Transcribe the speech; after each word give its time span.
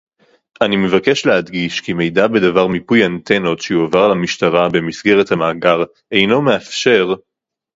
אני 0.61 0.75
מבקש 0.75 1.25
להדגיש 1.25 1.81
כי 1.81 1.93
מידע 1.93 2.27
בדבר 2.27 2.67
מיפוי 2.67 3.05
אנטנות 3.05 3.59
שיועבר 3.61 4.07
למשטרה 4.07 4.69
במסגרת 4.69 5.31
המאגר 5.31 5.77
אינו 6.11 6.41
מאפשר 6.41 7.13